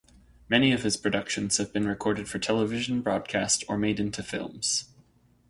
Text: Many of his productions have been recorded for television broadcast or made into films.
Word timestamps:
Many 0.49 0.71
of 0.71 0.81
his 0.81 0.97
productions 0.97 1.57
have 1.57 1.71
been 1.71 1.87
recorded 1.87 2.27
for 2.27 2.39
television 2.39 3.03
broadcast 3.03 3.63
or 3.69 3.77
made 3.77 3.99
into 3.99 4.23
films. 4.23 4.85